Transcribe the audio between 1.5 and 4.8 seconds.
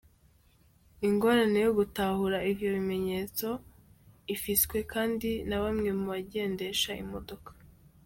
yo gutahura ivyo bimenyetso ifiswe